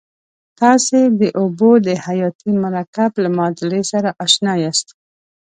تاسې 0.59 0.99
د 1.19 1.21
اوبو 1.41 1.71
د 1.87 1.89
حیاتي 2.05 2.51
مرکب 2.63 3.11
له 3.23 3.29
معادلې 3.37 3.81
سره 3.91 4.09
آشنا 4.25 4.53
یاست. 4.63 4.87